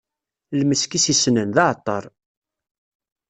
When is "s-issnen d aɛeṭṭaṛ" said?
1.03-2.03